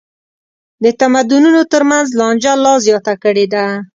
[0.83, 3.65] د تمدنونو تر منځ لانجه لا زیاته کړې ده.